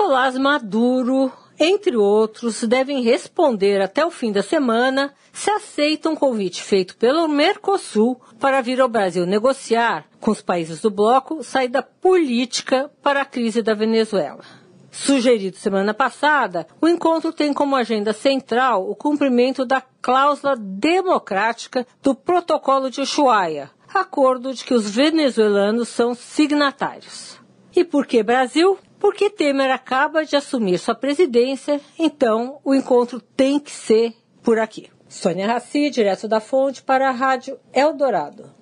[0.00, 6.62] Nicolás Maduro, entre outros, devem responder até o fim da semana se aceitam um convite
[6.62, 12.90] feito pelo Mercosul para vir ao Brasil negociar com os países do bloco saída política
[13.02, 14.40] para a crise da Venezuela.
[14.90, 22.14] Sugerido semana passada, o encontro tem como agenda central o cumprimento da cláusula democrática do
[22.14, 27.38] Protocolo de Ushuaia, acordo de que os venezuelanos são signatários.
[27.76, 28.78] E por que Brasil?
[29.00, 34.90] Porque Temer acaba de assumir sua presidência, então o encontro tem que ser por aqui.
[35.08, 38.59] Sônia Raci, direto da fonte, para a Rádio Eldorado.